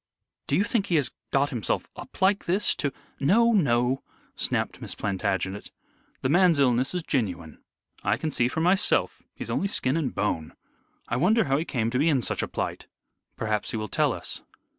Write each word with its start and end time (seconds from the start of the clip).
"Do 0.47 0.55
you 0.55 0.63
think 0.63 0.87
he 0.87 0.95
has 0.95 1.11
got 1.29 1.51
himself 1.51 1.87
up 1.95 2.23
like 2.23 2.45
this 2.45 2.73
to" 2.73 2.91
"No, 3.33 3.51
no!" 3.51 4.01
snapped 4.35 4.81
Miss 4.81 4.95
Plantagenet, 4.95 5.69
"the 6.23 6.27
man's 6.27 6.57
illness 6.57 6.95
is 6.95 7.03
genuine. 7.03 7.59
I 8.03 8.17
can 8.17 8.31
see 8.31 8.47
for 8.47 8.61
myself, 8.61 9.21
he's 9.35 9.51
only 9.51 9.67
skin 9.67 9.95
and 9.97 10.15
bone. 10.15 10.55
I 11.07 11.17
wonder 11.17 11.43
how 11.43 11.57
he 11.57 11.65
came 11.65 11.91
to 11.91 11.99
be 11.99 12.09
in 12.09 12.21
such 12.23 12.41
a 12.41 12.47
plight?" 12.47 12.87
"Perhaps 13.35 13.69
he 13.69 13.77
will 13.77 13.87
tell 13.89 14.11
us." 14.11 14.41